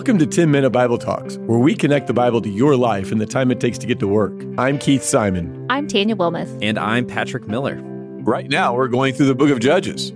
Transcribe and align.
Welcome 0.00 0.18
to 0.20 0.26
10 0.26 0.50
Minute 0.50 0.70
Bible 0.70 0.96
Talks, 0.96 1.36
where 1.40 1.58
we 1.58 1.74
connect 1.74 2.06
the 2.06 2.14
Bible 2.14 2.40
to 2.40 2.48
your 2.48 2.74
life 2.74 3.12
and 3.12 3.20
the 3.20 3.26
time 3.26 3.50
it 3.50 3.60
takes 3.60 3.76
to 3.76 3.86
get 3.86 3.98
to 3.98 4.08
work. 4.08 4.32
I'm 4.56 4.78
Keith 4.78 5.02
Simon. 5.02 5.66
I'm 5.68 5.86
Tanya 5.86 6.16
Wilmoth. 6.16 6.58
And 6.62 6.78
I'm 6.78 7.06
Patrick 7.06 7.46
Miller. 7.46 7.78
Right 8.22 8.48
now, 8.48 8.74
we're 8.74 8.88
going 8.88 9.12
through 9.12 9.26
the 9.26 9.34
book 9.34 9.50
of 9.50 9.60
Judges. 9.60 10.14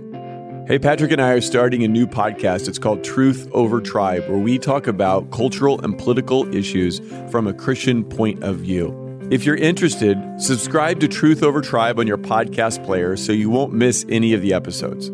Hey, 0.67 0.79
Patrick 0.79 1.11
and 1.11 1.21
I 1.21 1.33
are 1.33 1.39
starting 1.39 1.83
a 1.83 1.87
new 1.87 2.07
podcast. 2.07 2.67
It's 2.67 2.79
called 2.79 3.03
Truth 3.03 3.47
Over 3.51 3.79
Tribe, 3.79 4.27
where 4.27 4.39
we 4.39 4.57
talk 4.57 4.87
about 4.87 5.29
cultural 5.29 5.79
and 5.81 5.95
political 5.95 6.51
issues 6.51 6.99
from 7.29 7.45
a 7.45 7.53
Christian 7.53 8.03
point 8.03 8.43
of 8.43 8.57
view. 8.57 8.91
If 9.29 9.45
you're 9.45 9.55
interested, 9.55 10.17
subscribe 10.39 10.99
to 11.01 11.07
Truth 11.07 11.43
Over 11.43 11.61
Tribe 11.61 11.99
on 11.99 12.07
your 12.07 12.17
podcast 12.17 12.83
player 12.83 13.15
so 13.15 13.31
you 13.31 13.51
won't 13.51 13.71
miss 13.71 14.03
any 14.09 14.33
of 14.33 14.41
the 14.41 14.51
episodes. 14.51 15.11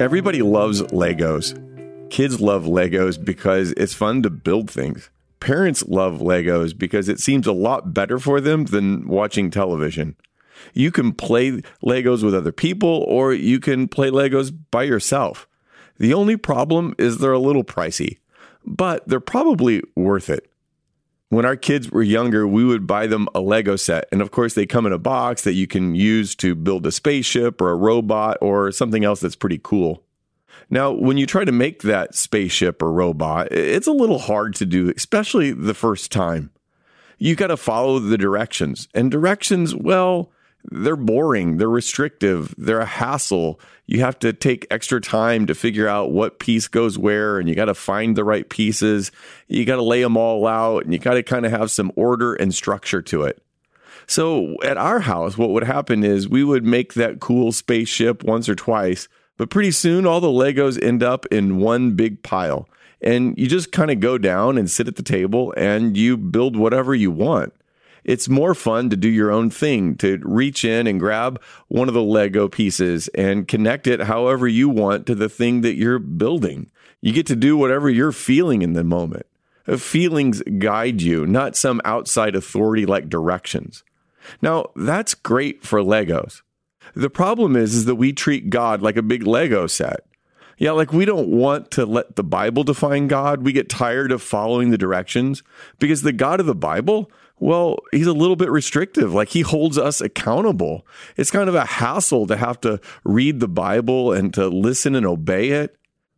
Everybody 0.00 0.40
loves 0.40 0.80
Legos. 0.84 1.62
Kids 2.10 2.40
love 2.40 2.64
Legos 2.64 3.22
because 3.22 3.72
it's 3.72 3.94
fun 3.94 4.22
to 4.22 4.30
build 4.30 4.70
things. 4.70 5.10
Parents 5.40 5.86
love 5.86 6.20
Legos 6.20 6.76
because 6.76 7.08
it 7.08 7.20
seems 7.20 7.46
a 7.46 7.52
lot 7.52 7.92
better 7.92 8.18
for 8.18 8.40
them 8.40 8.66
than 8.66 9.06
watching 9.06 9.50
television. 9.50 10.16
You 10.72 10.90
can 10.90 11.12
play 11.12 11.62
Legos 11.84 12.22
with 12.22 12.34
other 12.34 12.52
people 12.52 13.04
or 13.08 13.32
you 13.32 13.60
can 13.60 13.88
play 13.88 14.10
Legos 14.10 14.56
by 14.70 14.84
yourself. 14.84 15.46
The 15.98 16.14
only 16.14 16.36
problem 16.36 16.94
is 16.98 17.18
they're 17.18 17.32
a 17.32 17.38
little 17.38 17.64
pricey, 17.64 18.18
but 18.64 19.06
they're 19.08 19.20
probably 19.20 19.82
worth 19.94 20.30
it. 20.30 20.50
When 21.28 21.44
our 21.44 21.56
kids 21.56 21.90
were 21.90 22.02
younger, 22.02 22.46
we 22.46 22.64
would 22.64 22.86
buy 22.86 23.08
them 23.08 23.28
a 23.34 23.40
Lego 23.40 23.74
set. 23.74 24.06
And 24.12 24.22
of 24.22 24.30
course, 24.30 24.54
they 24.54 24.64
come 24.64 24.86
in 24.86 24.92
a 24.92 24.98
box 24.98 25.42
that 25.42 25.54
you 25.54 25.66
can 25.66 25.96
use 25.96 26.36
to 26.36 26.54
build 26.54 26.86
a 26.86 26.92
spaceship 26.92 27.60
or 27.60 27.70
a 27.70 27.76
robot 27.76 28.38
or 28.40 28.70
something 28.70 29.04
else 29.04 29.20
that's 29.20 29.36
pretty 29.36 29.60
cool. 29.62 30.02
Now, 30.68 30.90
when 30.90 31.16
you 31.16 31.26
try 31.26 31.44
to 31.44 31.52
make 31.52 31.82
that 31.82 32.14
spaceship 32.14 32.82
or 32.82 32.92
robot, 32.92 33.52
it's 33.52 33.86
a 33.86 33.92
little 33.92 34.18
hard 34.18 34.54
to 34.56 34.66
do, 34.66 34.92
especially 34.96 35.52
the 35.52 35.74
first 35.74 36.10
time. 36.10 36.50
You 37.18 37.36
got 37.36 37.46
to 37.48 37.56
follow 37.56 37.98
the 37.98 38.18
directions, 38.18 38.88
and 38.92 39.10
directions, 39.10 39.74
well, 39.74 40.32
they're 40.70 40.96
boring, 40.96 41.58
they're 41.58 41.68
restrictive, 41.68 42.54
they're 42.58 42.80
a 42.80 42.86
hassle. 42.86 43.60
You 43.86 44.00
have 44.00 44.18
to 44.18 44.32
take 44.32 44.66
extra 44.70 45.00
time 45.00 45.46
to 45.46 45.54
figure 45.54 45.88
out 45.88 46.10
what 46.10 46.40
piece 46.40 46.66
goes 46.66 46.98
where, 46.98 47.38
and 47.38 47.48
you 47.48 47.54
got 47.54 47.66
to 47.66 47.74
find 47.74 48.16
the 48.16 48.24
right 48.24 48.48
pieces. 48.48 49.12
You 49.46 49.64
got 49.64 49.76
to 49.76 49.82
lay 49.82 50.02
them 50.02 50.16
all 50.16 50.46
out, 50.46 50.84
and 50.84 50.92
you 50.92 50.98
got 50.98 51.14
to 51.14 51.22
kind 51.22 51.46
of 51.46 51.52
have 51.52 51.70
some 51.70 51.92
order 51.94 52.34
and 52.34 52.52
structure 52.52 53.00
to 53.02 53.22
it. 53.22 53.40
So 54.08 54.56
at 54.62 54.76
our 54.76 55.00
house, 55.00 55.38
what 55.38 55.50
would 55.50 55.64
happen 55.64 56.04
is 56.04 56.28
we 56.28 56.44
would 56.44 56.64
make 56.64 56.94
that 56.94 57.20
cool 57.20 57.52
spaceship 57.52 58.24
once 58.24 58.48
or 58.48 58.54
twice 58.54 59.08
but 59.36 59.50
pretty 59.50 59.70
soon, 59.70 60.06
all 60.06 60.20
the 60.20 60.28
Legos 60.28 60.82
end 60.82 61.02
up 61.02 61.26
in 61.26 61.58
one 61.58 61.92
big 61.92 62.22
pile. 62.22 62.68
And 63.00 63.38
you 63.38 63.46
just 63.46 63.72
kind 63.72 63.90
of 63.90 64.00
go 64.00 64.18
down 64.18 64.56
and 64.56 64.70
sit 64.70 64.88
at 64.88 64.96
the 64.96 65.02
table 65.02 65.52
and 65.56 65.96
you 65.96 66.16
build 66.16 66.56
whatever 66.56 66.94
you 66.94 67.10
want. 67.10 67.52
It's 68.04 68.28
more 68.28 68.54
fun 68.54 68.88
to 68.90 68.96
do 68.96 69.08
your 69.08 69.32
own 69.32 69.50
thing, 69.50 69.96
to 69.96 70.20
reach 70.22 70.64
in 70.64 70.86
and 70.86 71.00
grab 71.00 71.42
one 71.66 71.88
of 71.88 71.94
the 71.94 72.02
Lego 72.02 72.48
pieces 72.48 73.08
and 73.08 73.48
connect 73.48 73.86
it 73.88 74.02
however 74.02 74.46
you 74.46 74.68
want 74.68 75.06
to 75.06 75.14
the 75.14 75.28
thing 75.28 75.62
that 75.62 75.74
you're 75.74 75.98
building. 75.98 76.70
You 77.02 77.12
get 77.12 77.26
to 77.26 77.36
do 77.36 77.56
whatever 77.56 77.90
you're 77.90 78.12
feeling 78.12 78.62
in 78.62 78.74
the 78.74 78.84
moment. 78.84 79.26
Uh, 79.66 79.76
feelings 79.76 80.40
guide 80.58 81.02
you, 81.02 81.26
not 81.26 81.56
some 81.56 81.80
outside 81.84 82.36
authority 82.36 82.86
like 82.86 83.08
directions. 83.08 83.82
Now, 84.40 84.70
that's 84.76 85.14
great 85.14 85.64
for 85.64 85.80
Legos. 85.80 86.42
The 86.94 87.10
problem 87.10 87.56
is, 87.56 87.74
is 87.74 87.84
that 87.86 87.96
we 87.96 88.12
treat 88.12 88.50
God 88.50 88.82
like 88.82 88.96
a 88.96 89.02
big 89.02 89.26
Lego 89.26 89.66
set. 89.66 90.00
Yeah, 90.58 90.70
like 90.70 90.92
we 90.92 91.04
don't 91.04 91.28
want 91.28 91.70
to 91.72 91.84
let 91.84 92.16
the 92.16 92.24
Bible 92.24 92.64
define 92.64 93.08
God. 93.08 93.42
We 93.42 93.52
get 93.52 93.68
tired 93.68 94.10
of 94.10 94.22
following 94.22 94.70
the 94.70 94.78
directions 94.78 95.42
because 95.78 96.00
the 96.00 96.12
God 96.12 96.40
of 96.40 96.46
the 96.46 96.54
Bible, 96.54 97.10
well, 97.38 97.78
he's 97.92 98.06
a 98.06 98.14
little 98.14 98.36
bit 98.36 98.50
restrictive. 98.50 99.12
Like 99.12 99.28
he 99.28 99.42
holds 99.42 99.76
us 99.76 100.00
accountable. 100.00 100.86
It's 101.16 101.30
kind 101.30 101.50
of 101.50 101.54
a 101.54 101.66
hassle 101.66 102.26
to 102.28 102.36
have 102.36 102.58
to 102.62 102.80
read 103.04 103.40
the 103.40 103.48
Bible 103.48 104.12
and 104.12 104.32
to 104.32 104.48
listen 104.48 104.94
and 104.94 105.04
obey 105.04 105.50
it. 105.50 105.76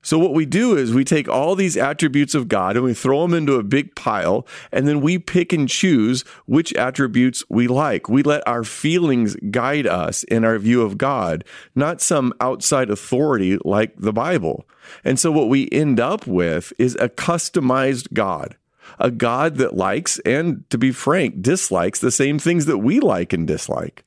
So, 0.08 0.18
what 0.18 0.32
we 0.32 0.46
do 0.46 0.74
is 0.74 0.94
we 0.94 1.04
take 1.04 1.28
all 1.28 1.54
these 1.54 1.76
attributes 1.76 2.34
of 2.34 2.48
God 2.48 2.76
and 2.76 2.84
we 2.86 2.94
throw 2.94 3.20
them 3.20 3.34
into 3.34 3.56
a 3.56 3.62
big 3.62 3.94
pile, 3.94 4.46
and 4.72 4.88
then 4.88 5.02
we 5.02 5.18
pick 5.18 5.52
and 5.52 5.68
choose 5.68 6.22
which 6.46 6.72
attributes 6.76 7.44
we 7.50 7.68
like. 7.68 8.08
We 8.08 8.22
let 8.22 8.42
our 8.48 8.64
feelings 8.64 9.36
guide 9.50 9.86
us 9.86 10.22
in 10.22 10.46
our 10.46 10.58
view 10.58 10.80
of 10.80 10.96
God, 10.96 11.44
not 11.74 12.00
some 12.00 12.32
outside 12.40 12.88
authority 12.88 13.58
like 13.66 13.96
the 13.98 14.14
Bible. 14.14 14.66
And 15.04 15.20
so, 15.20 15.30
what 15.30 15.50
we 15.50 15.68
end 15.70 16.00
up 16.00 16.26
with 16.26 16.72
is 16.78 16.96
a 16.98 17.10
customized 17.10 18.14
God, 18.14 18.56
a 18.98 19.10
God 19.10 19.56
that 19.56 19.76
likes 19.76 20.20
and, 20.20 20.64
to 20.70 20.78
be 20.78 20.90
frank, 20.90 21.42
dislikes 21.42 22.00
the 22.00 22.10
same 22.10 22.38
things 22.38 22.64
that 22.64 22.78
we 22.78 22.98
like 22.98 23.34
and 23.34 23.46
dislike. 23.46 24.06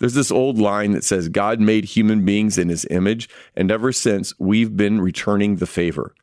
There's 0.00 0.14
this 0.14 0.30
old 0.30 0.58
line 0.58 0.92
that 0.92 1.04
says, 1.04 1.28
God 1.28 1.60
made 1.60 1.84
human 1.84 2.24
beings 2.24 2.58
in 2.58 2.70
his 2.70 2.86
image, 2.90 3.28
and 3.54 3.70
ever 3.70 3.92
since 3.92 4.32
we've 4.40 4.76
been 4.76 5.00
returning 5.00 5.56
the 5.56 5.66
favor. 5.66 6.14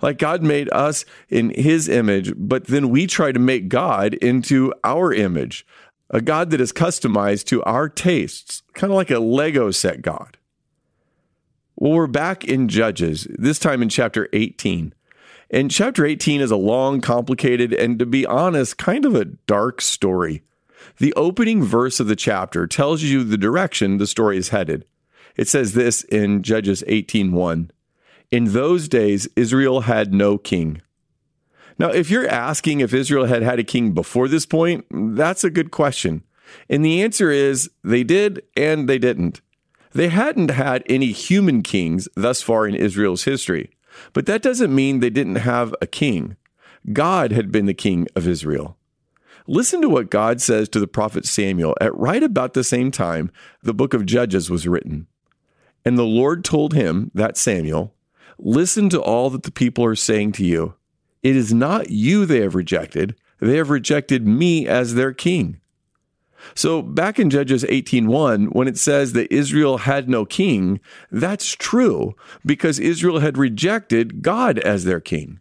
Like 0.00 0.18
God 0.18 0.42
made 0.42 0.70
us 0.72 1.04
in 1.28 1.50
his 1.50 1.88
image, 1.88 2.32
but 2.36 2.66
then 2.66 2.90
we 2.90 3.06
try 3.06 3.32
to 3.32 3.38
make 3.38 3.68
God 3.68 4.14
into 4.14 4.72
our 4.84 5.12
image, 5.12 5.66
a 6.10 6.20
God 6.20 6.50
that 6.50 6.60
is 6.60 6.72
customized 6.72 7.46
to 7.46 7.62
our 7.64 7.88
tastes, 7.88 8.62
kind 8.74 8.92
of 8.92 8.96
like 8.96 9.10
a 9.10 9.18
Lego 9.18 9.70
set 9.70 10.02
God. 10.02 10.36
Well, 11.76 11.92
we're 11.92 12.06
back 12.06 12.44
in 12.44 12.68
Judges, 12.68 13.26
this 13.30 13.58
time 13.58 13.82
in 13.82 13.88
chapter 13.88 14.28
18. 14.32 14.94
And 15.50 15.70
chapter 15.70 16.04
18 16.04 16.40
is 16.40 16.50
a 16.50 16.56
long, 16.56 17.00
complicated, 17.00 17.72
and 17.72 17.98
to 17.98 18.06
be 18.06 18.26
honest, 18.26 18.76
kind 18.76 19.04
of 19.04 19.14
a 19.14 19.24
dark 19.24 19.80
story. 19.80 20.42
The 20.98 21.14
opening 21.14 21.62
verse 21.62 22.00
of 22.00 22.06
the 22.06 22.16
chapter 22.16 22.66
tells 22.66 23.02
you 23.02 23.24
the 23.24 23.38
direction 23.38 23.98
the 23.98 24.06
story 24.06 24.36
is 24.36 24.48
headed. 24.48 24.84
It 25.36 25.48
says 25.48 25.74
this 25.74 26.02
in 26.04 26.42
Judges 26.42 26.82
18:1. 26.86 27.70
In 28.30 28.52
those 28.52 28.88
days 28.88 29.28
Israel 29.36 29.82
had 29.82 30.12
no 30.12 30.38
king. 30.38 30.80
Now, 31.78 31.90
if 31.90 32.10
you're 32.10 32.28
asking 32.28 32.80
if 32.80 32.94
Israel 32.94 33.26
had 33.26 33.42
had 33.42 33.58
a 33.58 33.64
king 33.64 33.92
before 33.92 34.28
this 34.28 34.46
point, 34.46 34.84
that's 34.90 35.42
a 35.42 35.50
good 35.50 35.70
question. 35.70 36.22
And 36.68 36.84
the 36.84 37.02
answer 37.02 37.30
is 37.30 37.70
they 37.82 38.04
did 38.04 38.42
and 38.56 38.88
they 38.88 38.98
didn't. 38.98 39.40
They 39.92 40.08
hadn't 40.08 40.50
had 40.50 40.82
any 40.88 41.12
human 41.12 41.62
kings 41.62 42.08
thus 42.14 42.42
far 42.42 42.66
in 42.66 42.74
Israel's 42.74 43.24
history. 43.24 43.70
But 44.12 44.26
that 44.26 44.42
doesn't 44.42 44.74
mean 44.74 44.98
they 44.98 45.10
didn't 45.10 45.36
have 45.36 45.74
a 45.80 45.86
king. 45.86 46.36
God 46.92 47.32
had 47.32 47.50
been 47.50 47.66
the 47.66 47.74
king 47.74 48.06
of 48.14 48.26
Israel. 48.28 48.76
Listen 49.46 49.82
to 49.82 49.88
what 49.90 50.10
God 50.10 50.40
says 50.40 50.70
to 50.70 50.80
the 50.80 50.86
prophet 50.86 51.26
Samuel 51.26 51.74
at 51.80 51.94
right 51.96 52.22
about 52.22 52.54
the 52.54 52.64
same 52.64 52.90
time 52.90 53.30
the 53.62 53.74
book 53.74 53.92
of 53.92 54.06
Judges 54.06 54.48
was 54.48 54.66
written. 54.66 55.06
And 55.84 55.98
the 55.98 56.04
Lord 56.04 56.44
told 56.44 56.72
him, 56.72 57.10
that 57.14 57.36
Samuel, 57.36 57.94
listen 58.38 58.88
to 58.88 59.02
all 59.02 59.28
that 59.30 59.42
the 59.42 59.52
people 59.52 59.84
are 59.84 59.94
saying 59.94 60.32
to 60.32 60.44
you. 60.44 60.74
It 61.22 61.36
is 61.36 61.52
not 61.52 61.90
you 61.90 62.24
they 62.24 62.40
have 62.40 62.54
rejected, 62.54 63.16
they 63.38 63.56
have 63.56 63.68
rejected 63.68 64.26
me 64.26 64.66
as 64.66 64.94
their 64.94 65.12
king. 65.12 65.60
So 66.54 66.82
back 66.82 67.18
in 67.18 67.30
Judges 67.30 67.64
18:1 67.64 68.52
when 68.52 68.68
it 68.68 68.78
says 68.78 69.12
that 69.12 69.32
Israel 69.32 69.78
had 69.78 70.08
no 70.08 70.24
king, 70.24 70.80
that's 71.10 71.52
true 71.52 72.14
because 72.44 72.78
Israel 72.78 73.20
had 73.20 73.38
rejected 73.38 74.22
God 74.22 74.58
as 74.58 74.84
their 74.84 75.00
king. 75.00 75.40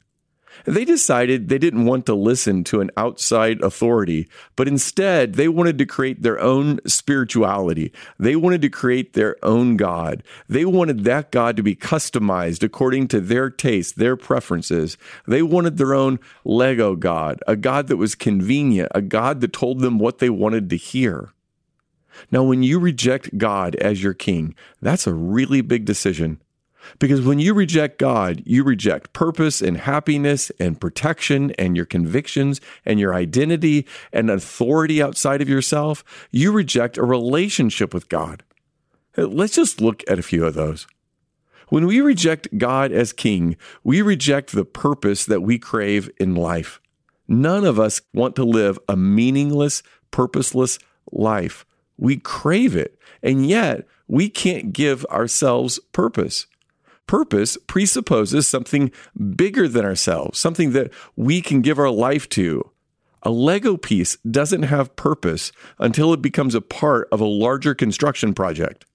They 0.66 0.86
decided 0.86 1.50
they 1.50 1.58
didn't 1.58 1.86
want 1.86 2.06
to 2.06 2.16
listen 2.16 2.64
to 2.66 2.82
an 2.82 2.90
outside 2.96 3.62
authority, 3.62 4.28
but 4.56 4.68
instead 4.68 5.34
they 5.34 5.48
wanted 5.48 5.78
to 5.78 5.86
create 5.86 6.24
their 6.24 6.40
own 6.40 6.80
spirituality. 6.88 7.92
They 8.18 8.36
wanted 8.36 8.62
to 8.62 8.70
create 8.70 9.14
their 9.14 9.36
own 9.44 9.76
God. 9.76 10.24
They 10.48 10.66
wanted 10.66 11.04
that 11.04 11.32
God 11.32 11.58
to 11.58 11.64
be 11.64 11.76
customized 11.76 12.64
according 12.64 13.10
to 13.10 13.20
their 13.20 13.50
taste, 13.50 13.98
their 13.98 14.16
preferences. 14.16 14.98
They 15.28 15.42
wanted 15.42 15.78
their 15.78 15.94
own 15.94 16.20
Lego 16.46 16.96
God, 16.96 17.42
a 17.48 17.56
God 17.56 17.88
that 17.88 17.98
was 17.98 18.16
convenient, 18.16 18.92
a 18.96 19.02
God 19.02 19.42
that 19.42 19.54
told 19.54 19.80
them 19.80 20.00
what 20.00 20.20
they 20.20 20.30
wanted 20.30 20.70
to 20.70 20.78
hear. 20.78 21.30
Now, 22.32 22.44
when 22.44 22.64
you 22.64 22.80
reject 22.80 23.38
God 23.38 23.76
as 23.76 24.04
your 24.04 24.14
king, 24.14 24.56
that's 24.82 25.08
a 25.08 25.14
really 25.14 25.62
big 25.62 25.86
decision. 25.86 26.40
Because 27.00 27.22
when 27.22 27.40
you 27.40 27.54
reject 27.54 28.00
God, 28.00 28.42
you 28.46 28.64
reject 28.64 29.14
purpose 29.14 29.62
and 29.62 29.78
happiness 29.78 30.52
and 30.60 30.80
protection 30.80 31.52
and 31.52 31.76
your 31.76 31.86
convictions 31.86 32.62
and 32.86 33.00
your 33.00 33.14
identity 33.14 33.88
and 34.12 34.30
authority 34.30 35.02
outside 35.02 35.42
of 35.42 35.50
yourself. 35.50 36.04
You 36.32 36.52
reject 36.52 36.98
a 36.98 37.04
relationship 37.04 37.94
with 37.94 38.10
God. 38.10 38.44
Let's 39.16 39.56
just 39.56 39.82
look 39.82 40.04
at 40.08 40.20
a 40.20 40.24
few 40.24 40.46
of 40.46 40.56
those. 40.56 40.88
When 41.70 41.88
we 41.88 42.02
reject 42.02 42.58
God 42.58 42.92
as 42.92 43.14
king, 43.14 43.58
we 43.84 44.02
reject 44.02 44.52
the 44.52 44.66
purpose 44.66 45.26
that 45.26 45.42
we 45.42 45.58
crave 45.58 46.10
in 46.20 46.36
life. 46.36 46.80
None 47.28 47.66
of 47.66 47.80
us 47.80 48.02
want 48.14 48.36
to 48.36 48.44
live 48.44 48.78
a 48.88 48.96
meaningless, 48.96 49.82
purposeless 50.12 50.78
life. 51.12 51.66
We 51.98 52.18
crave 52.18 52.76
it, 52.76 53.00
and 53.22 53.48
yet 53.48 53.88
we 54.08 54.30
can't 54.30 54.74
give 54.74 55.06
ourselves 55.06 55.80
purpose. 55.94 56.48
Purpose 57.08 57.58
presupposes 57.68 58.48
something 58.48 58.92
bigger 59.36 59.68
than 59.68 59.86
ourselves, 59.86 60.40
something 60.40 60.72
that 60.72 60.92
we 61.16 61.42
can 61.42 61.62
give 61.62 61.80
our 61.80 61.90
life 61.90 62.30
to. 62.30 62.70
A 63.24 63.32
Lego 63.32 63.78
piece 63.78 64.18
doesn't 64.30 64.64
have 64.64 64.96
purpose 64.96 65.52
until 65.80 66.14
it 66.14 66.22
becomes 66.22 66.56
a 66.56 66.62
part 66.62 67.08
of 67.12 67.22
a 67.22 67.26
larger 67.26 67.74
construction 67.74 68.34
project. 68.34 68.86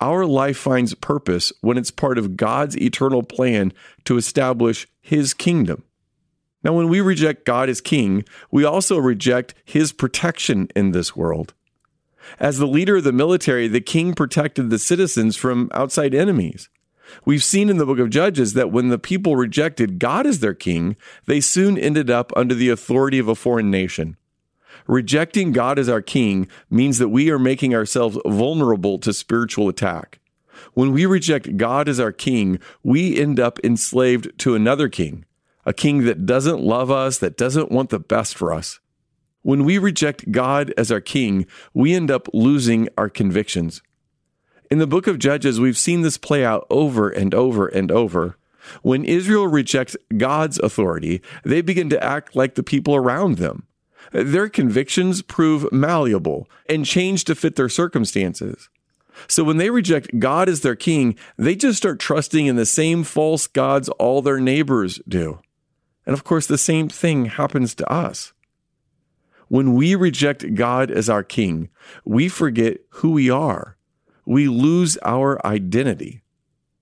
Our 0.00 0.26
life 0.26 0.56
finds 0.56 0.94
purpose 0.94 1.52
when 1.60 1.78
it's 1.78 1.92
part 1.92 2.18
of 2.18 2.36
God's 2.36 2.76
eternal 2.76 3.22
plan 3.22 3.72
to 4.04 4.16
establish 4.16 4.88
His 5.00 5.32
kingdom. 5.32 5.84
Now, 6.64 6.72
when 6.72 6.88
we 6.88 7.00
reject 7.00 7.44
God 7.44 7.68
as 7.68 7.80
king, 7.80 8.24
we 8.50 8.64
also 8.64 8.98
reject 8.98 9.54
His 9.64 9.92
protection 9.92 10.68
in 10.74 10.90
this 10.90 11.14
world. 11.14 11.54
As 12.40 12.58
the 12.58 12.66
leader 12.66 12.96
of 12.96 13.04
the 13.04 13.12
military, 13.12 13.68
the 13.68 13.80
king 13.80 14.14
protected 14.14 14.70
the 14.70 14.78
citizens 14.78 15.36
from 15.36 15.70
outside 15.72 16.14
enemies. 16.14 16.68
We've 17.24 17.44
seen 17.44 17.68
in 17.68 17.76
the 17.76 17.86
book 17.86 17.98
of 17.98 18.10
Judges 18.10 18.54
that 18.54 18.72
when 18.72 18.88
the 18.88 18.98
people 18.98 19.36
rejected 19.36 19.98
God 19.98 20.26
as 20.26 20.40
their 20.40 20.54
king, 20.54 20.96
they 21.26 21.40
soon 21.40 21.78
ended 21.78 22.10
up 22.10 22.32
under 22.36 22.54
the 22.54 22.68
authority 22.68 23.18
of 23.18 23.28
a 23.28 23.34
foreign 23.34 23.70
nation. 23.70 24.16
Rejecting 24.86 25.52
God 25.52 25.78
as 25.78 25.88
our 25.88 26.02
king 26.02 26.48
means 26.68 26.98
that 26.98 27.08
we 27.08 27.30
are 27.30 27.38
making 27.38 27.74
ourselves 27.74 28.18
vulnerable 28.26 28.98
to 28.98 29.12
spiritual 29.12 29.68
attack. 29.68 30.18
When 30.74 30.92
we 30.92 31.06
reject 31.06 31.56
God 31.56 31.88
as 31.88 32.00
our 32.00 32.12
king, 32.12 32.58
we 32.82 33.18
end 33.18 33.38
up 33.38 33.58
enslaved 33.64 34.38
to 34.38 34.54
another 34.54 34.88
king, 34.88 35.24
a 35.64 35.72
king 35.72 36.04
that 36.04 36.26
doesn't 36.26 36.60
love 36.60 36.90
us, 36.90 37.18
that 37.18 37.36
doesn't 37.36 37.70
want 37.70 37.90
the 37.90 38.00
best 38.00 38.36
for 38.36 38.52
us. 38.52 38.80
When 39.42 39.64
we 39.64 39.78
reject 39.78 40.30
God 40.30 40.72
as 40.76 40.92
our 40.92 41.00
king, 41.00 41.46
we 41.74 41.94
end 41.94 42.10
up 42.10 42.28
losing 42.32 42.88
our 42.96 43.08
convictions. 43.08 43.82
In 44.72 44.78
the 44.78 44.86
book 44.86 45.06
of 45.06 45.18
Judges, 45.18 45.60
we've 45.60 45.76
seen 45.76 46.00
this 46.00 46.16
play 46.16 46.46
out 46.46 46.66
over 46.70 47.10
and 47.10 47.34
over 47.34 47.68
and 47.68 47.92
over. 47.92 48.38
When 48.80 49.04
Israel 49.04 49.46
rejects 49.46 49.98
God's 50.16 50.58
authority, 50.60 51.20
they 51.44 51.60
begin 51.60 51.90
to 51.90 52.02
act 52.02 52.34
like 52.34 52.54
the 52.54 52.62
people 52.62 52.96
around 52.96 53.36
them. 53.36 53.66
Their 54.12 54.48
convictions 54.48 55.20
prove 55.20 55.70
malleable 55.70 56.48
and 56.70 56.86
change 56.86 57.24
to 57.24 57.34
fit 57.34 57.56
their 57.56 57.68
circumstances. 57.68 58.70
So 59.28 59.44
when 59.44 59.58
they 59.58 59.68
reject 59.68 60.18
God 60.18 60.48
as 60.48 60.62
their 60.62 60.74
king, 60.74 61.16
they 61.36 61.54
just 61.54 61.76
start 61.76 62.00
trusting 62.00 62.46
in 62.46 62.56
the 62.56 62.64
same 62.64 63.04
false 63.04 63.46
gods 63.46 63.90
all 63.90 64.22
their 64.22 64.40
neighbors 64.40 65.02
do. 65.06 65.40
And 66.06 66.14
of 66.14 66.24
course, 66.24 66.46
the 66.46 66.56
same 66.56 66.88
thing 66.88 67.26
happens 67.26 67.74
to 67.74 67.92
us. 67.92 68.32
When 69.48 69.74
we 69.74 69.94
reject 69.96 70.54
God 70.54 70.90
as 70.90 71.10
our 71.10 71.22
king, 71.22 71.68
we 72.06 72.30
forget 72.30 72.78
who 72.88 73.10
we 73.10 73.28
are. 73.28 73.76
We 74.24 74.48
lose 74.48 74.98
our 75.04 75.44
identity. 75.46 76.22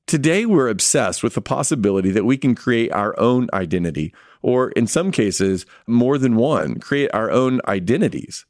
Today, 0.06 0.44
we're 0.44 0.69
obsessed 0.69 1.22
with 1.22 1.34
the 1.34 1.40
possibility 1.40 2.10
that 2.10 2.25
we 2.25 2.37
can 2.37 2.54
create 2.54 2.92
our 2.92 3.19
own 3.19 3.48
identity, 3.52 4.12
or 4.42 4.72
in 4.72 4.87
some 4.87 5.10
cases, 5.12 5.66
more 5.87 6.19
than 6.19 6.37
one, 6.37 6.81
create 6.81 7.10
our 7.14 7.31
own 7.31 7.60
identities. 7.69 8.44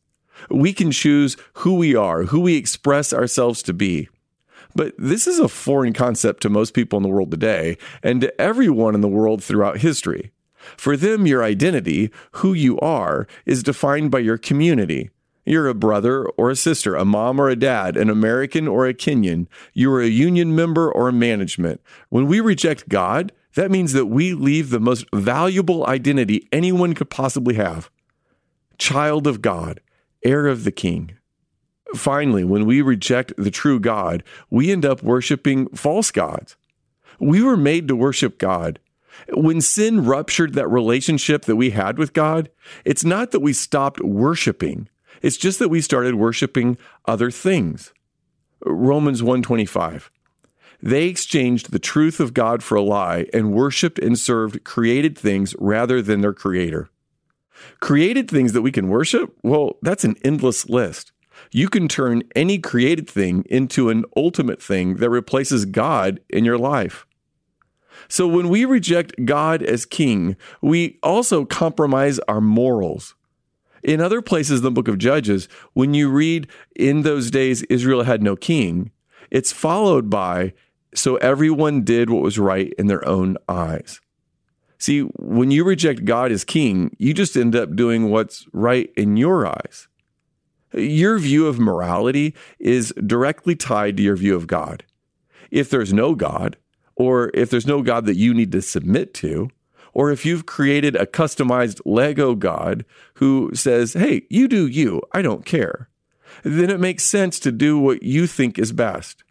We 0.48 0.72
can 0.72 0.90
choose 0.90 1.36
who 1.54 1.74
we 1.74 1.94
are, 1.94 2.24
who 2.24 2.40
we 2.40 2.56
express 2.56 3.12
ourselves 3.12 3.62
to 3.64 3.74
be. 3.74 4.08
But 4.74 4.94
this 4.98 5.26
is 5.26 5.38
a 5.38 5.48
foreign 5.48 5.92
concept 5.92 6.42
to 6.42 6.48
most 6.48 6.74
people 6.74 6.96
in 6.96 7.02
the 7.02 7.08
world 7.08 7.30
today 7.30 7.76
and 8.02 8.20
to 8.22 8.40
everyone 8.40 8.94
in 8.94 9.00
the 9.00 9.08
world 9.08 9.44
throughout 9.44 9.78
history. 9.78 10.32
For 10.76 10.96
them, 10.96 11.26
your 11.26 11.42
identity, 11.42 12.10
who 12.32 12.52
you 12.52 12.78
are, 12.80 13.26
is 13.46 13.62
defined 13.62 14.10
by 14.10 14.20
your 14.20 14.38
community. 14.38 15.10
You're 15.44 15.68
a 15.68 15.74
brother 15.74 16.26
or 16.36 16.50
a 16.50 16.56
sister, 16.56 16.94
a 16.94 17.04
mom 17.04 17.40
or 17.40 17.48
a 17.48 17.56
dad, 17.56 17.96
an 17.96 18.10
American 18.10 18.68
or 18.68 18.86
a 18.86 18.94
Kenyan. 18.94 19.46
You're 19.72 20.00
a 20.00 20.06
union 20.06 20.54
member 20.54 20.90
or 20.90 21.08
a 21.08 21.12
management. 21.12 21.80
When 22.08 22.26
we 22.26 22.40
reject 22.40 22.88
God, 22.88 23.32
that 23.54 23.70
means 23.70 23.92
that 23.94 24.06
we 24.06 24.34
leave 24.34 24.70
the 24.70 24.80
most 24.80 25.06
valuable 25.14 25.86
identity 25.86 26.48
anyone 26.52 26.94
could 26.94 27.10
possibly 27.10 27.54
have 27.54 27.90
child 28.78 29.26
of 29.26 29.42
God, 29.42 29.80
heir 30.24 30.46
of 30.46 30.64
the 30.64 30.72
king. 30.72 31.12
Finally, 31.94 32.44
when 32.44 32.64
we 32.64 32.80
reject 32.80 33.32
the 33.36 33.50
true 33.50 33.78
God, 33.78 34.24
we 34.48 34.72
end 34.72 34.86
up 34.86 35.02
worshiping 35.02 35.68
false 35.68 36.10
gods. 36.10 36.56
We 37.18 37.42
were 37.42 37.56
made 37.56 37.88
to 37.88 37.96
worship 37.96 38.38
God. 38.38 38.78
When 39.34 39.60
sin 39.60 40.06
ruptured 40.06 40.54
that 40.54 40.68
relationship 40.68 41.44
that 41.44 41.56
we 41.56 41.70
had 41.70 41.98
with 41.98 42.14
God, 42.14 42.48
it's 42.84 43.04
not 43.04 43.32
that 43.32 43.40
we 43.40 43.52
stopped 43.52 44.00
worshiping. 44.00 44.88
It's 45.22 45.36
just 45.36 45.58
that 45.58 45.68
we 45.68 45.80
started 45.80 46.14
worshiping 46.14 46.78
other 47.06 47.30
things. 47.30 47.92
Romans 48.64 49.22
125. 49.22 50.10
They 50.82 51.06
exchanged 51.06 51.72
the 51.72 51.78
truth 51.78 52.20
of 52.20 52.34
God 52.34 52.62
for 52.62 52.74
a 52.74 52.82
lie 52.82 53.26
and 53.34 53.52
worshiped 53.52 53.98
and 53.98 54.18
served 54.18 54.64
created 54.64 55.16
things 55.16 55.54
rather 55.58 56.00
than 56.00 56.20
their 56.22 56.32
creator. 56.32 56.88
Created 57.80 58.30
things 58.30 58.52
that 58.54 58.62
we 58.62 58.72
can 58.72 58.88
worship? 58.88 59.36
Well, 59.42 59.76
that's 59.82 60.04
an 60.04 60.16
endless 60.24 60.68
list. 60.68 61.12
You 61.52 61.68
can 61.68 61.88
turn 61.88 62.22
any 62.34 62.58
created 62.58 63.08
thing 63.08 63.44
into 63.48 63.90
an 63.90 64.04
ultimate 64.16 64.62
thing 64.62 64.96
that 64.96 65.10
replaces 65.10 65.64
God 65.64 66.20
in 66.28 66.44
your 66.44 66.58
life. 66.58 67.06
So 68.08 68.26
when 68.26 68.48
we 68.48 68.64
reject 68.64 69.24
God 69.24 69.62
as 69.62 69.84
king, 69.84 70.36
we 70.62 70.98
also 71.02 71.44
compromise 71.44 72.18
our 72.20 72.40
morals. 72.40 73.14
In 73.82 74.00
other 74.00 74.22
places 74.22 74.60
in 74.60 74.64
the 74.64 74.70
book 74.70 74.88
of 74.88 74.98
Judges, 74.98 75.48
when 75.72 75.94
you 75.94 76.10
read, 76.10 76.48
in 76.76 77.02
those 77.02 77.30
days 77.30 77.62
Israel 77.64 78.02
had 78.02 78.22
no 78.22 78.36
king, 78.36 78.90
it's 79.30 79.52
followed 79.52 80.10
by, 80.10 80.52
so 80.94 81.16
everyone 81.16 81.82
did 81.82 82.10
what 82.10 82.22
was 82.22 82.38
right 82.38 82.72
in 82.78 82.88
their 82.88 83.06
own 83.06 83.36
eyes. 83.48 84.00
See, 84.78 85.00
when 85.18 85.50
you 85.50 85.64
reject 85.64 86.04
God 86.04 86.32
as 86.32 86.44
king, 86.44 86.96
you 86.98 87.12
just 87.12 87.36
end 87.36 87.54
up 87.54 87.76
doing 87.76 88.10
what's 88.10 88.46
right 88.52 88.90
in 88.96 89.16
your 89.16 89.46
eyes. 89.46 89.88
Your 90.72 91.18
view 91.18 91.46
of 91.46 91.58
morality 91.58 92.34
is 92.58 92.92
directly 93.06 93.54
tied 93.54 93.96
to 93.96 94.02
your 94.02 94.16
view 94.16 94.34
of 94.34 94.46
God. 94.46 94.84
If 95.50 95.68
there's 95.68 95.92
no 95.92 96.14
God, 96.14 96.56
or 96.96 97.30
if 97.34 97.50
there's 97.50 97.66
no 97.66 97.82
God 97.82 98.06
that 98.06 98.16
you 98.16 98.32
need 98.32 98.52
to 98.52 98.62
submit 98.62 99.12
to, 99.14 99.50
or 99.92 100.10
if 100.10 100.24
you've 100.24 100.46
created 100.46 100.96
a 100.96 101.06
customized 101.06 101.80
Lego 101.84 102.34
God 102.34 102.84
who 103.14 103.50
says, 103.54 103.94
hey, 103.94 104.22
you 104.30 104.48
do 104.48 104.66
you, 104.66 105.02
I 105.12 105.22
don't 105.22 105.44
care, 105.44 105.88
then 106.42 106.70
it 106.70 106.80
makes 106.80 107.04
sense 107.04 107.38
to 107.40 107.52
do 107.52 107.78
what 107.78 108.02
you 108.02 108.26
think 108.26 108.58
is 108.58 108.72
best. 108.72 109.24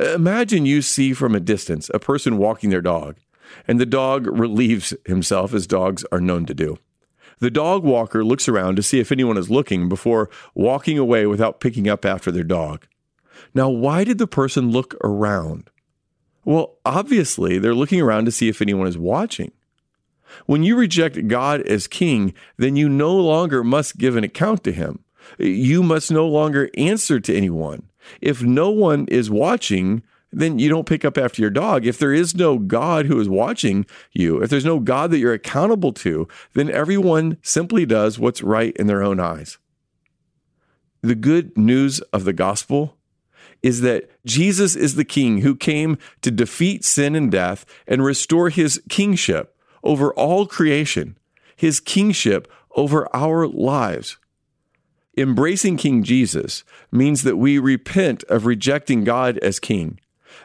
Imagine 0.00 0.66
you 0.66 0.82
see 0.82 1.12
from 1.12 1.34
a 1.34 1.40
distance 1.40 1.90
a 1.92 1.98
person 1.98 2.38
walking 2.38 2.70
their 2.70 2.80
dog, 2.80 3.16
and 3.66 3.80
the 3.80 3.86
dog 3.86 4.26
relieves 4.26 4.94
himself 5.04 5.52
as 5.52 5.66
dogs 5.66 6.04
are 6.12 6.20
known 6.20 6.46
to 6.46 6.54
do. 6.54 6.78
The 7.40 7.50
dog 7.50 7.84
walker 7.84 8.22
looks 8.22 8.48
around 8.48 8.76
to 8.76 8.82
see 8.82 9.00
if 9.00 9.10
anyone 9.10 9.38
is 9.38 9.50
looking 9.50 9.88
before 9.88 10.28
walking 10.54 10.98
away 10.98 11.26
without 11.26 11.58
picking 11.58 11.88
up 11.88 12.04
after 12.04 12.30
their 12.30 12.44
dog. 12.44 12.86
Now, 13.54 13.70
why 13.70 14.04
did 14.04 14.18
the 14.18 14.26
person 14.26 14.70
look 14.70 14.94
around? 15.02 15.70
Well, 16.44 16.76
obviously, 16.84 17.58
they're 17.58 17.74
looking 17.74 18.00
around 18.00 18.26
to 18.26 18.32
see 18.32 18.48
if 18.48 18.60
anyone 18.60 18.86
is 18.86 18.98
watching. 18.98 19.52
When 20.46 20.62
you 20.62 20.76
reject 20.76 21.28
God 21.28 21.62
as 21.62 21.86
king, 21.86 22.34
then 22.56 22.76
you 22.76 22.88
no 22.88 23.16
longer 23.16 23.62
must 23.64 23.98
give 23.98 24.16
an 24.16 24.24
account 24.24 24.64
to 24.64 24.72
him. 24.72 25.04
You 25.38 25.82
must 25.82 26.10
no 26.10 26.26
longer 26.26 26.70
answer 26.76 27.20
to 27.20 27.36
anyone. 27.36 27.88
If 28.20 28.42
no 28.42 28.70
one 28.70 29.06
is 29.08 29.30
watching, 29.30 30.02
then 30.32 30.58
you 30.58 30.68
don't 30.68 30.86
pick 30.86 31.04
up 31.04 31.18
after 31.18 31.42
your 31.42 31.50
dog. 31.50 31.86
If 31.86 31.98
there 31.98 32.12
is 32.12 32.34
no 32.34 32.58
God 32.58 33.06
who 33.06 33.18
is 33.20 33.28
watching 33.28 33.86
you, 34.12 34.42
if 34.42 34.50
there's 34.50 34.64
no 34.64 34.78
God 34.78 35.10
that 35.10 35.18
you're 35.18 35.32
accountable 35.32 35.92
to, 35.94 36.28
then 36.54 36.70
everyone 36.70 37.38
simply 37.42 37.84
does 37.84 38.18
what's 38.18 38.42
right 38.42 38.76
in 38.76 38.86
their 38.86 39.02
own 39.02 39.20
eyes. 39.20 39.58
The 41.02 41.14
good 41.14 41.56
news 41.56 42.00
of 42.12 42.24
the 42.24 42.32
gospel 42.32 42.96
is 43.62 43.80
that 43.80 44.10
Jesus 44.24 44.76
is 44.76 44.94
the 44.94 45.04
king 45.04 45.38
who 45.38 45.54
came 45.54 45.98
to 46.22 46.30
defeat 46.30 46.84
sin 46.84 47.14
and 47.14 47.30
death 47.30 47.66
and 47.86 48.04
restore 48.04 48.50
his 48.50 48.80
kingship 48.88 49.56
over 49.82 50.12
all 50.14 50.46
creation, 50.46 51.16
his 51.56 51.80
kingship 51.80 52.50
over 52.76 53.08
our 53.14 53.46
lives. 53.46 54.16
Embracing 55.16 55.76
King 55.76 56.02
Jesus 56.02 56.64
means 56.92 57.24
that 57.24 57.36
we 57.36 57.58
repent 57.58 58.22
of 58.24 58.46
rejecting 58.46 59.04
God 59.04 59.38
as 59.38 59.58
king, 59.58 59.98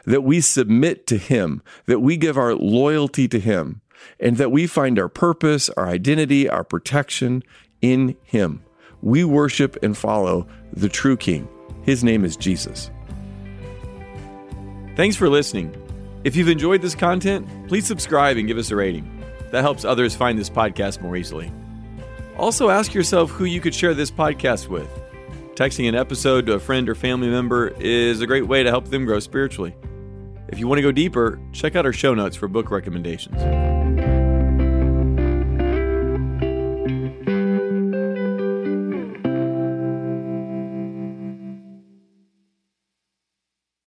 that 0.04 0.22
we 0.22 0.40
submit 0.40 1.06
to 1.06 1.16
him, 1.16 1.62
that 1.86 2.00
we 2.00 2.16
give 2.16 2.36
our 2.36 2.54
loyalty 2.54 3.28
to 3.28 3.38
him, 3.38 3.80
and 4.18 4.36
that 4.36 4.50
we 4.50 4.66
find 4.66 4.98
our 4.98 5.08
purpose, 5.08 5.70
our 5.70 5.86
identity, 5.86 6.48
our 6.48 6.64
protection 6.64 7.42
in 7.80 8.16
him. 8.22 8.62
We 9.02 9.24
worship 9.24 9.82
and 9.82 9.96
follow 9.96 10.46
the 10.72 10.88
true 10.88 11.16
king. 11.16 11.48
His 11.82 12.02
name 12.02 12.24
is 12.24 12.36
Jesus. 12.36 12.90
Thanks 14.96 15.14
for 15.14 15.28
listening. 15.28 15.74
If 16.24 16.34
you've 16.34 16.48
enjoyed 16.48 16.82
this 16.82 16.94
content, 16.94 17.46
please 17.68 17.86
subscribe 17.86 18.36
and 18.36 18.48
give 18.48 18.58
us 18.58 18.70
a 18.70 18.76
rating. 18.76 19.15
That 19.56 19.62
helps 19.62 19.86
others 19.86 20.14
find 20.14 20.38
this 20.38 20.50
podcast 20.50 21.00
more 21.00 21.16
easily. 21.16 21.50
Also, 22.36 22.68
ask 22.68 22.92
yourself 22.92 23.30
who 23.30 23.46
you 23.46 23.58
could 23.58 23.74
share 23.74 23.94
this 23.94 24.10
podcast 24.10 24.68
with. 24.68 24.86
Texting 25.54 25.88
an 25.88 25.94
episode 25.94 26.44
to 26.44 26.52
a 26.52 26.60
friend 26.60 26.90
or 26.90 26.94
family 26.94 27.28
member 27.28 27.68
is 27.80 28.20
a 28.20 28.26
great 28.26 28.46
way 28.46 28.62
to 28.62 28.68
help 28.68 28.88
them 28.88 29.06
grow 29.06 29.18
spiritually. 29.18 29.74
If 30.48 30.58
you 30.58 30.68
want 30.68 30.76
to 30.76 30.82
go 30.82 30.92
deeper, 30.92 31.40
check 31.54 31.74
out 31.74 31.86
our 31.86 31.94
show 31.94 32.12
notes 32.12 32.36
for 32.36 32.48
book 32.48 32.70
recommendations. 32.70 33.65